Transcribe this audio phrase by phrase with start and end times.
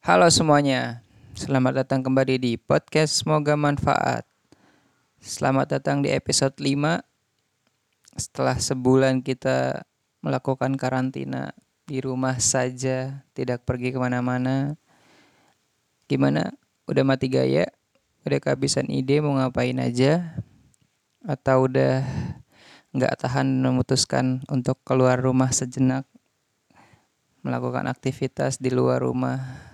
[0.00, 1.04] Halo semuanya,
[1.36, 4.24] selamat datang kembali di podcast Semoga Manfaat.
[5.20, 7.04] Selamat datang di episode 5.
[8.16, 9.84] Setelah sebulan kita
[10.24, 11.52] melakukan karantina
[11.84, 14.80] di rumah saja, tidak pergi ke mana-mana.
[16.08, 16.48] Gimana?
[16.88, 17.68] Udah mati gaya?
[18.24, 20.32] Udah kehabisan ide mau ngapain aja?
[21.28, 22.08] Atau udah
[22.96, 26.08] nggak tahan memutuskan untuk keluar rumah sejenak?
[27.44, 29.68] Melakukan aktivitas di luar rumah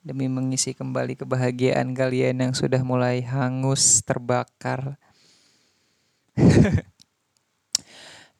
[0.00, 4.96] demi mengisi kembali kebahagiaan kalian yang sudah mulai hangus terbakar.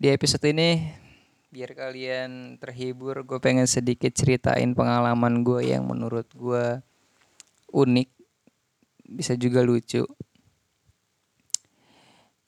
[0.00, 0.88] Di episode ini
[1.52, 6.80] biar kalian terhibur, gue pengen sedikit ceritain pengalaman gue yang menurut gue
[7.68, 8.08] unik,
[9.10, 10.06] bisa juga lucu.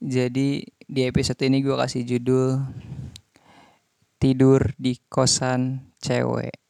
[0.03, 2.63] Jadi di episode ini gue kasih judul
[4.23, 6.62] tidur di kosan cewek.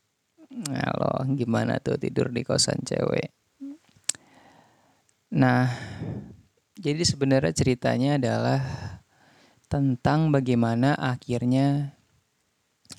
[0.53, 3.33] Nah lo gimana tuh tidur di kosan cewek?
[5.33, 5.65] Nah,
[6.77, 8.61] jadi sebenarnya ceritanya adalah
[9.73, 11.97] tentang bagaimana akhirnya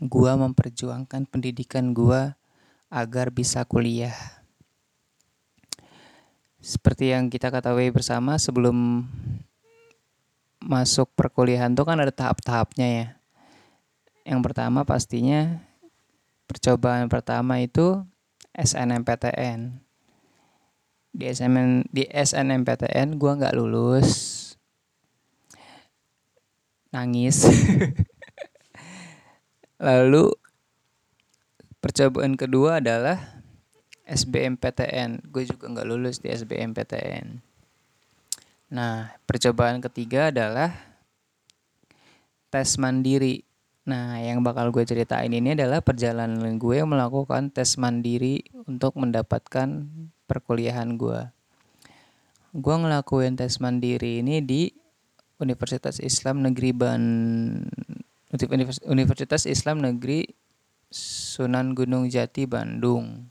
[0.01, 2.33] gua memperjuangkan pendidikan gua
[2.89, 4.17] agar bisa kuliah.
[6.57, 9.05] Seperti yang kita ketahui bersama sebelum
[10.57, 13.07] masuk perkuliahan tuh kan ada tahap-tahapnya ya.
[14.25, 15.61] Yang pertama pastinya
[16.53, 18.05] percobaan pertama itu
[18.53, 19.81] SNMPTN
[21.13, 24.09] di SMN di SNMPTN gue nggak lulus.
[26.93, 27.45] Nangis.
[29.83, 30.29] Lalu
[31.83, 33.43] percobaan kedua adalah
[34.07, 37.43] SBMPTN gue juga nggak lulus di SBMPTN
[38.71, 40.71] nah percobaan ketiga adalah
[42.47, 43.43] tes mandiri
[43.83, 49.83] Nah, yang bakal gue ceritain ini adalah perjalanan gue melakukan tes mandiri untuk mendapatkan
[50.23, 51.27] perkuliahan gue.
[52.55, 54.71] Gue ngelakuin tes mandiri ini di
[55.35, 57.03] Universitas Islam Negeri Ban
[58.87, 60.31] Universitas Islam Negeri
[60.93, 63.27] Sunan Gunung Jati Bandung.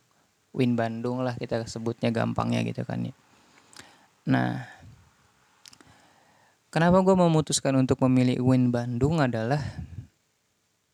[0.52, 3.16] Win Bandung lah kita sebutnya gampangnya gitu kan ya.
[4.28, 4.68] Nah,
[6.68, 9.64] kenapa gue memutuskan untuk memilih Win Bandung adalah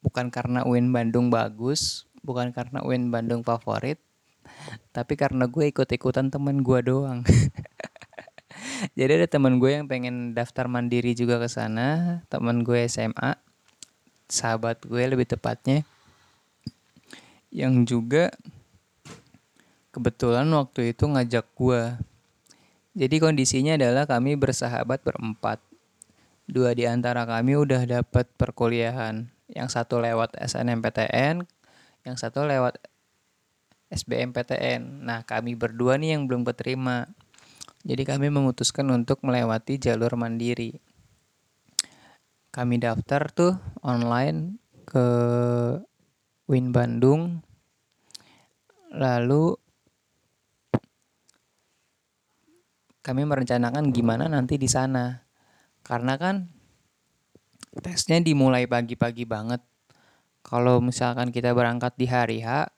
[0.09, 4.01] bukan karena UIN Bandung bagus, bukan karena UIN Bandung favorit,
[4.97, 7.21] tapi karena gue ikut-ikutan temen gue doang.
[8.99, 13.37] Jadi ada temen gue yang pengen daftar mandiri juga ke sana, temen gue SMA,
[14.33, 15.85] sahabat gue lebih tepatnya,
[17.53, 18.33] yang juga
[19.93, 21.83] kebetulan waktu itu ngajak gue.
[22.97, 25.61] Jadi kondisinya adalah kami bersahabat berempat.
[26.49, 31.45] Dua di antara kami udah dapat perkuliahan yang satu lewat SNMPTN,
[32.05, 32.81] yang satu lewat
[33.89, 35.05] SBMPTN.
[35.05, 37.09] Nah, kami berdua nih yang belum keterima.
[37.89, 40.77] Jadi kami memutuskan untuk melewati jalur mandiri.
[42.53, 45.07] Kami daftar tuh online ke
[46.49, 47.41] Win Bandung.
[48.93, 49.57] Lalu
[53.01, 55.25] kami merencanakan gimana nanti di sana.
[55.81, 56.58] Karena kan
[57.81, 59.61] tesnya dimulai pagi-pagi banget.
[60.43, 62.73] Kalau misalkan kita berangkat di hari H,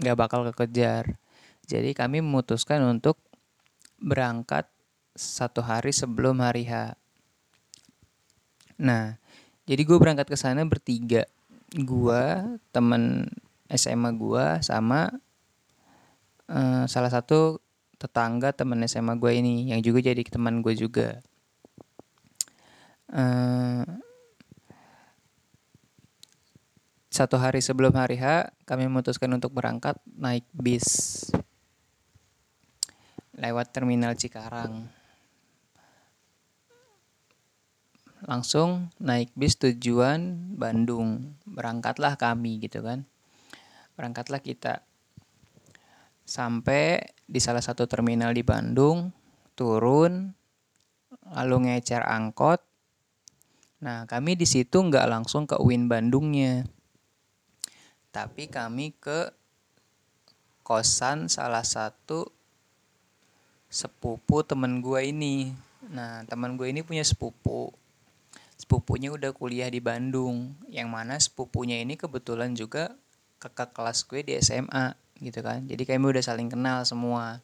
[0.00, 1.16] nggak bakal kekejar.
[1.64, 3.16] Jadi kami memutuskan untuk
[4.00, 4.66] berangkat
[5.14, 6.96] satu hari sebelum hari H.
[8.80, 9.20] Nah,
[9.68, 11.28] jadi gue berangkat ke sana bertiga.
[11.70, 12.24] Gue,
[12.74, 13.28] temen
[13.70, 15.14] SMA gue, sama
[16.50, 17.62] uh, salah satu
[18.00, 21.20] tetangga temen SMA gue ini, yang juga jadi teman gue juga.
[23.12, 23.84] Uh,
[27.10, 31.26] satu hari sebelum hari H, kami memutuskan untuk berangkat naik bis
[33.34, 34.86] lewat terminal Cikarang.
[38.22, 41.34] Langsung naik bis tujuan Bandung.
[41.50, 43.02] Berangkatlah kami gitu kan.
[43.98, 44.86] Berangkatlah kita.
[46.22, 49.10] Sampai di salah satu terminal di Bandung,
[49.58, 50.30] turun,
[51.26, 52.62] lalu ngecer angkot.
[53.82, 56.70] Nah, kami di situ nggak langsung ke UIN Bandungnya
[58.10, 59.30] tapi kami ke
[60.66, 62.30] kosan salah satu
[63.70, 65.54] sepupu temen gue ini.
[65.90, 67.70] Nah temen gue ini punya sepupu.
[68.58, 70.58] Sepupunya udah kuliah di Bandung.
[70.70, 72.94] Yang mana sepupunya ini kebetulan juga
[73.38, 75.64] kakak kelas gue di SMA gitu kan.
[75.64, 77.38] Jadi kami udah saling kenal semua.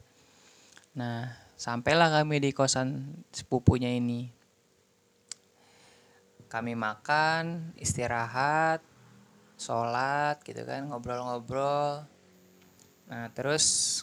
[0.95, 4.29] Nah sampailah kami di kosan sepupunya ini.
[6.47, 8.79] Kami makan istirahat
[9.57, 12.05] sholat gitu kan ngobrol-ngobrol
[13.09, 14.01] nah terus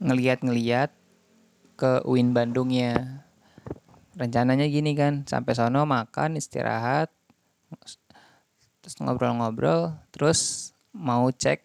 [0.00, 0.92] ngeliat-ngeliat
[1.76, 3.24] ke UIN Bandungnya.
[4.16, 7.12] Rencananya gini kan, sampai sono makan, istirahat,
[8.80, 11.60] terus ngobrol-ngobrol, terus mau cek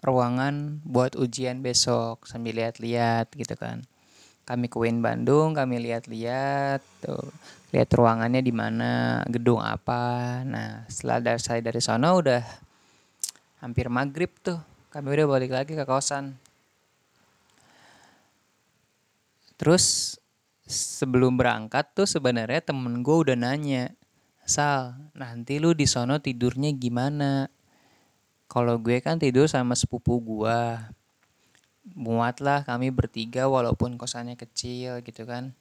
[0.00, 3.84] ruangan buat ujian besok sambil lihat-lihat gitu kan.
[4.46, 7.34] Kami ke UIN Bandung, kami lihat-lihat tuh,
[7.74, 10.40] lihat ruangannya di mana, gedung apa.
[10.46, 12.42] Nah, setelah dari saya dari sono udah
[13.58, 14.62] hampir maghrib tuh,
[14.94, 16.38] kami udah balik lagi ke kosan.
[19.58, 20.14] Terus
[20.62, 23.90] sebelum berangkat tuh sebenarnya temen gue udah nanya,
[24.46, 27.50] Sal, nanti lu di sono tidurnya gimana?
[28.46, 30.62] Kalau gue kan tidur sama sepupu gue.
[31.94, 35.54] Muatlah kami bertiga walaupun kosannya kecil gitu kan.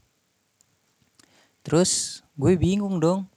[1.61, 3.29] Terus gue bingung dong.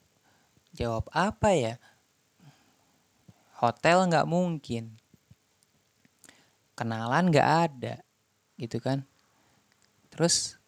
[0.72, 1.74] Jawab apa ya?
[3.60, 4.96] Hotel nggak mungkin.
[6.72, 7.94] Kenalan nggak ada.
[8.56, 9.04] Gitu kan.
[10.08, 10.58] Terus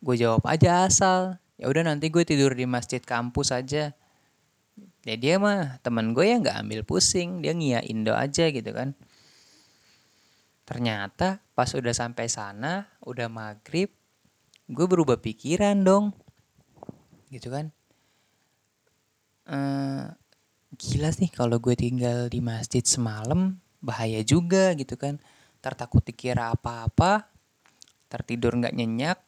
[0.00, 3.96] gue jawab aja asal ya udah nanti gue tidur di masjid kampus aja
[5.08, 8.92] ya dia mah teman gue ya nggak ambil pusing dia ngia Indo aja gitu kan
[10.66, 13.88] ternyata pas udah sampai sana udah maghrib
[14.66, 16.10] gue berubah pikiran dong.
[17.30, 17.70] Gitu kan?
[19.46, 20.10] Ehm,
[20.74, 25.22] gila sih kalau gue tinggal di masjid semalam bahaya juga gitu kan.
[25.62, 27.30] Tertakut dikira apa-apa
[28.06, 29.18] tertidur nggak nyenyak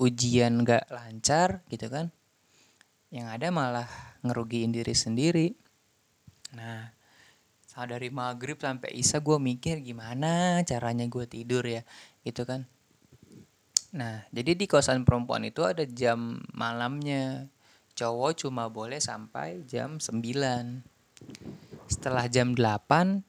[0.00, 2.08] ujian gak lancar gitu kan.
[3.12, 3.88] Yang ada malah
[4.26, 5.48] ngerugiin diri sendiri.
[6.56, 6.90] Nah
[7.74, 11.82] dari maghrib sampai isa gue mikir gimana caranya gue tidur ya
[12.22, 12.70] gitu kan
[13.90, 17.50] nah jadi di kosan perempuan itu ada jam malamnya
[17.98, 20.14] cowok cuma boleh sampai jam 9
[21.90, 23.22] setelah jam 8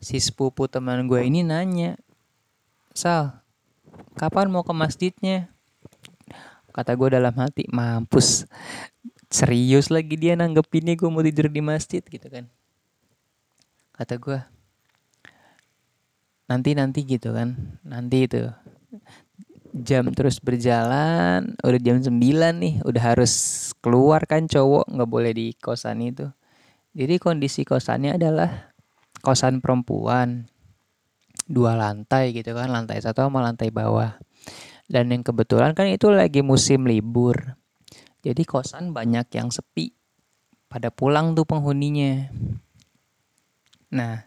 [0.00, 1.96] si sepupu teman gue ini nanya
[2.92, 3.40] Sal
[4.20, 5.52] kapan mau ke masjidnya
[6.72, 8.48] Kata gue dalam hati, mampus.
[9.28, 12.48] Serius lagi dia nanggepinnya gue mau tidur di masjid gitu kan.
[14.02, 14.34] Kata gue,
[16.50, 17.54] nanti-nanti gitu kan.
[17.86, 18.50] Nanti itu.
[19.70, 22.10] Jam terus berjalan, udah jam 9
[22.58, 23.30] nih, udah harus
[23.78, 26.26] keluar kan cowok, nggak boleh di kosan itu.
[26.98, 28.74] Jadi kondisi kosannya adalah
[29.22, 30.50] kosan perempuan.
[31.46, 34.18] Dua lantai gitu kan, lantai satu sama lantai bawah.
[34.90, 37.54] Dan yang kebetulan kan itu lagi musim libur.
[38.26, 39.94] Jadi kosan banyak yang sepi.
[40.66, 42.34] Pada pulang tuh penghuninya.
[43.92, 44.24] Nah,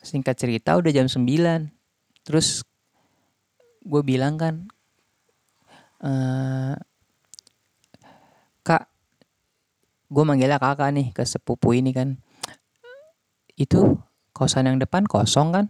[0.00, 1.68] singkat cerita udah jam 9.
[2.24, 2.64] Terus
[3.84, 4.66] gue bilang kan,
[6.00, 6.10] e,
[8.60, 8.88] Kak,
[10.10, 12.16] gue manggilnya kakak nih ke sepupu ini kan.
[13.56, 14.00] Itu
[14.32, 15.66] kosan yang depan kosong kan?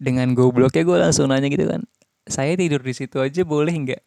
[0.00, 1.84] Dengan gobloknya gue langsung nanya gitu kan
[2.30, 4.02] saya tidur di situ aja boleh nggak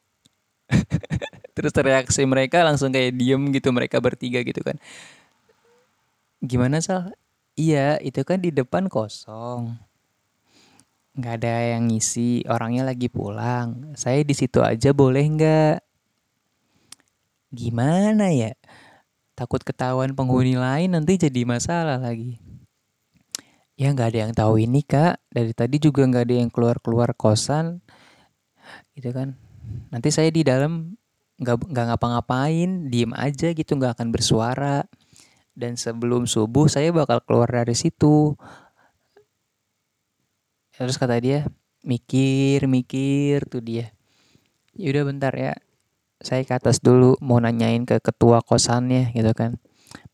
[1.56, 4.79] terus reaksi mereka langsung kayak diem gitu mereka bertiga gitu kan
[6.44, 7.12] gimana sal
[7.53, 9.77] iya itu kan di depan kosong.
[11.13, 13.94] Nggak ada yang ngisi orangnya lagi pulang.
[13.94, 15.77] Saya di situ aja boleh nggak?
[17.53, 18.57] Gimana ya?
[19.38, 22.41] Takut ketahuan penghuni lain nanti jadi masalah lagi.
[23.77, 25.21] Ya nggak ada yang tahu ini kak.
[25.29, 27.81] Dari tadi juga nggak ada yang keluar keluar kosan.
[28.98, 29.38] Gitu kan.
[29.93, 30.98] Nanti saya di dalam
[31.38, 34.86] nggak nggak ngapa-ngapain diem aja gitu nggak akan bersuara
[35.53, 38.33] dan sebelum subuh saya bakal keluar dari situ.
[40.74, 41.45] Terus kata dia
[41.86, 43.93] mikir mikir tuh dia.
[44.74, 45.53] Ya udah bentar ya.
[46.24, 49.62] Saya ke atas dulu mau nanyain ke ketua kosannya gitu kan.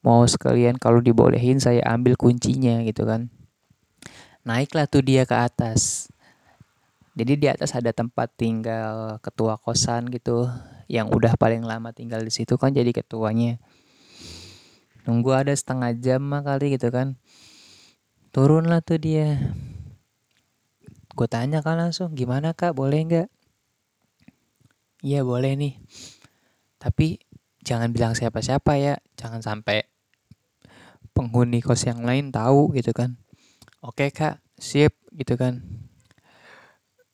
[0.03, 3.31] Mau sekalian kalau dibolehin saya ambil kuncinya gitu kan.
[4.43, 6.11] Naiklah tuh dia ke atas.
[7.15, 10.47] Jadi di atas ada tempat tinggal ketua kosan gitu
[10.89, 13.61] yang udah paling lama tinggal di situ kan jadi ketuanya
[15.07, 17.15] nunggu ada setengah jam mah kali gitu kan.
[18.29, 19.39] Turun lah tuh dia.
[21.15, 22.71] Gue tanya kan langsung gimana kak?
[22.77, 23.27] Boleh nggak?
[25.03, 25.73] Iya boleh nih.
[26.79, 27.19] Tapi
[27.63, 28.95] jangan bilang siapa-siapa ya.
[29.19, 29.87] Jangan sampai
[31.11, 33.19] penghuni kos yang lain tahu gitu kan.
[33.83, 34.39] Oke kak.
[34.59, 35.63] Sip gitu kan.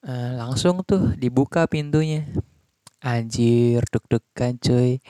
[0.05, 2.29] Uh, langsung tuh dibuka pintunya.
[3.05, 5.01] Anjir, deg-degan cuy.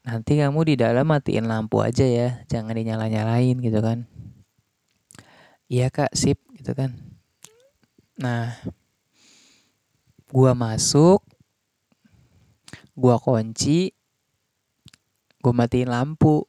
[0.00, 4.08] Nanti kamu di dalam matiin lampu aja ya, jangan dinyala-nyalain gitu kan.
[5.70, 6.96] Iya kak, sip gitu kan.
[8.16, 8.56] Nah,
[10.32, 11.20] gua masuk,
[12.96, 13.92] gua kunci,
[15.44, 16.48] gua matiin lampu.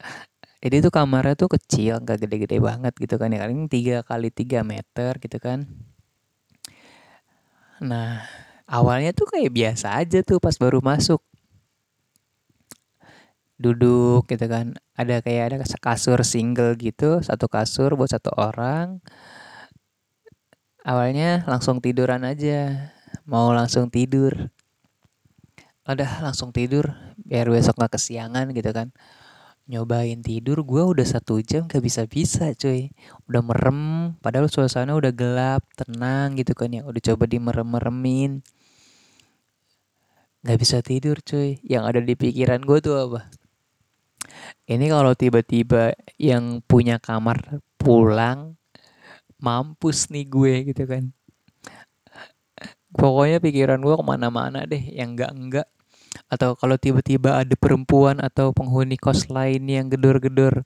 [0.64, 4.64] jadi tuh kamarnya tuh kecil nggak gede-gede banget gitu kan ya paling tiga kali tiga
[4.64, 5.68] meter gitu kan
[7.84, 8.24] nah
[8.64, 11.20] awalnya tuh kayak biasa aja tuh pas baru masuk
[13.58, 14.74] duduk gitu kan.
[14.94, 19.02] Ada kayak ada kasur single gitu satu kasur buat satu orang.
[20.84, 22.92] Awalnya langsung tiduran aja
[23.24, 24.52] mau langsung tidur.
[25.84, 26.92] Udah langsung tidur
[27.24, 28.92] biar besok nggak kesiangan gitu kan.
[29.64, 32.92] Nyobain tidur gue udah satu jam gak bisa bisa cuy.
[33.32, 36.84] Udah merem padahal suasana udah gelap tenang gitu kan ya.
[36.84, 38.44] Udah coba di merem meremin
[40.44, 41.56] nggak bisa tidur cuy.
[41.64, 43.43] Yang ada di pikiran gue tuh apa
[44.64, 48.56] ini kalau tiba-tiba yang punya kamar pulang
[49.36, 51.12] mampus nih gue gitu kan.
[52.94, 55.68] Pokoknya pikiran gue ke mana-mana deh yang enggak-enggak.
[56.30, 60.64] Atau kalau tiba-tiba ada perempuan atau penghuni kos lain yang gedor-gedor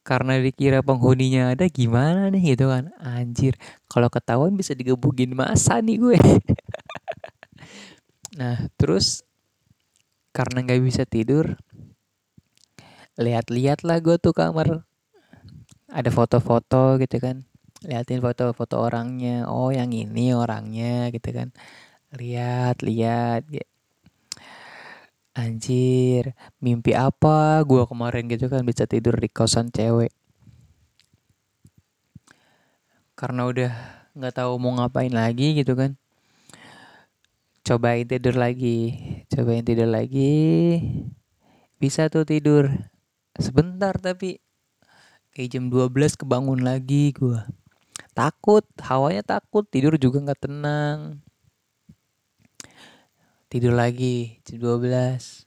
[0.00, 2.88] karena dikira penghuninya ada gimana nih gitu kan.
[2.96, 3.60] Anjir
[3.90, 6.18] kalau ketahuan bisa digebukin masa nih gue.
[8.30, 9.26] Nah terus
[10.30, 11.58] karena nggak bisa tidur
[13.18, 14.86] lihat-lihat lah gue tuh kamar.
[15.90, 17.42] Ada foto-foto gitu kan.
[17.82, 19.48] Liatin foto-foto orangnya.
[19.48, 21.48] Oh yang ini orangnya gitu kan.
[22.14, 23.48] Lihat lihat.
[25.30, 30.12] Anjir mimpi apa gue kemarin gitu kan bisa tidur di kosan cewek.
[33.16, 33.72] Karena udah
[34.18, 35.96] nggak tahu mau ngapain lagi gitu kan.
[37.64, 38.98] Cobain tidur lagi
[39.30, 40.76] cobain tidur lagi.
[41.80, 42.68] Bisa tuh tidur
[43.38, 44.42] sebentar tapi
[45.30, 47.38] kayak jam 12 kebangun lagi gue
[48.10, 51.22] takut hawanya takut tidur juga nggak tenang.
[53.50, 55.46] Tidur lagi jam 12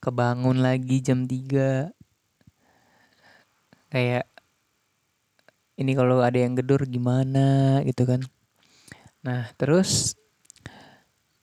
[0.00, 1.92] kebangun lagi jam 3
[3.88, 4.28] kayak
[5.78, 8.20] ini kalau ada yang gedor gimana gitu kan.
[9.22, 10.18] Nah terus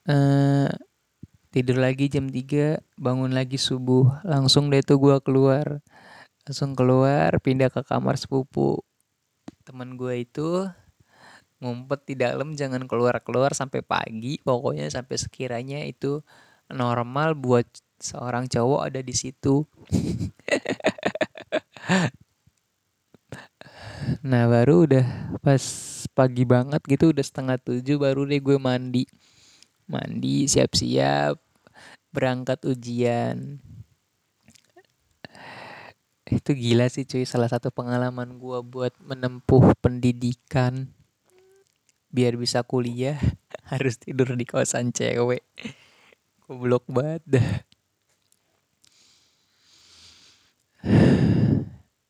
[0.05, 0.69] eh,
[1.55, 4.19] tidur lagi jam 3 bangun lagi subuh.
[4.27, 5.79] Langsung deh tuh gue keluar.
[6.43, 8.83] Langsung keluar pindah ke kamar sepupu.
[9.63, 10.67] Teman gue itu
[11.63, 14.35] ngumpet di dalam jangan keluar-keluar sampai pagi.
[14.43, 16.19] Pokoknya sampai sekiranya itu
[16.67, 17.63] normal buat
[18.03, 19.63] seorang cowok ada di situ.
[24.25, 25.05] Nah baru udah
[25.41, 25.61] pas
[26.13, 29.09] pagi banget gitu udah setengah tujuh baru deh gue mandi.
[29.89, 31.44] Mandi siap-siap
[32.15, 33.59] berangkat ujian.
[36.23, 37.27] Itu gila sih cuy.
[37.27, 40.87] Salah satu pengalaman gue buat menempuh pendidikan.
[42.07, 43.19] Biar bisa kuliah
[43.71, 45.43] harus tidur di kosan cewek.
[46.47, 47.49] Goblok banget dah.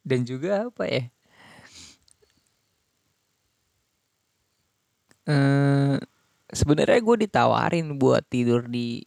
[0.05, 1.09] Dan juga apa ya?
[5.25, 5.97] Eh,
[6.53, 9.01] sebenarnya gue ditawarin buat tidur di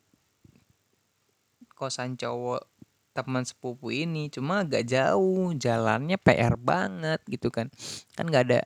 [1.79, 2.67] kosan cowok
[3.15, 7.71] teman sepupu ini cuma agak jauh jalannya PR banget gitu kan.
[8.19, 8.61] Kan nggak ada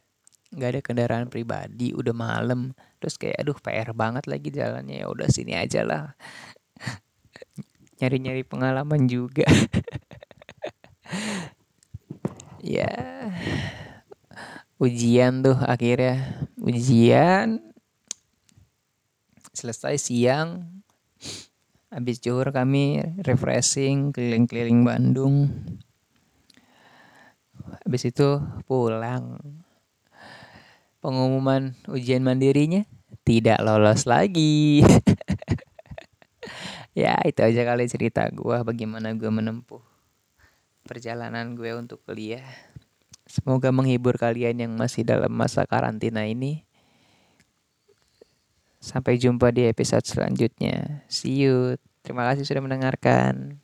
[0.53, 2.73] nggak ada kendaraan pribadi udah malam.
[3.01, 6.17] Terus kayak aduh PR banget lagi jalannya ya udah sini aja lah.
[8.01, 9.45] Nyari-nyari pengalaman juga.
[12.63, 12.95] Ya
[14.79, 16.47] ujian tuh akhirnya.
[16.63, 17.59] Ujian.
[19.51, 20.82] Selesai siang
[21.93, 25.53] habis zuhur kami refreshing keliling-keliling Bandung.
[27.85, 29.37] Habis itu pulang.
[31.05, 32.89] Pengumuman ujian mandirinya
[33.29, 34.81] tidak lolos lagi.
[36.93, 39.81] Ya itu aja kali cerita gue bagaimana gue menempuh
[40.85, 42.45] perjalanan gue untuk kuliah.
[43.25, 46.69] Semoga menghibur kalian yang masih dalam masa karantina ini
[48.83, 51.07] Sampai jumpa di episode selanjutnya.
[51.07, 51.79] See you.
[52.03, 53.63] Terima kasih sudah mendengarkan.